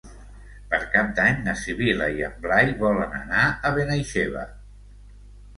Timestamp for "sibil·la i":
1.65-2.25